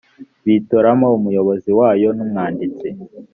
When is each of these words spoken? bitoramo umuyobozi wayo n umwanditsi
bitoramo 0.45 1.07
umuyobozi 1.17 1.69
wayo 1.79 2.09
n 2.13 2.19
umwanditsi 2.25 2.87